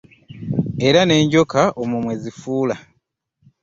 Era 0.87 0.99
n'enjoka 1.03 1.61
omwo 1.81 1.97
mwe 2.03 2.13
zifuula. 2.21 2.75